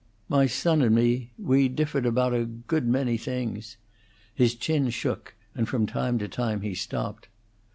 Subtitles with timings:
[0.27, 3.77] My son and me we differed about a good many things."
[4.33, 7.27] His chin shook, and from time to time he stopped.